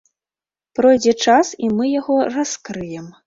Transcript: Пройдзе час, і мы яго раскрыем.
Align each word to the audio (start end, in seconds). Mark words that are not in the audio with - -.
Пройдзе 0.77 1.13
час, 1.27 1.51
і 1.67 1.71
мы 1.77 1.91
яго 2.01 2.17
раскрыем. 2.39 3.07